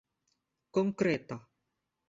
[0.73, 1.37] konkreta